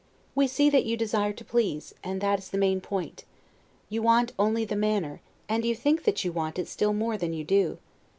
[0.33, 3.23] We see that you desire to please, and that is the main point;
[3.87, 7.33] you want only the manner, and you think that you want it still more than
[7.33, 7.77] you do.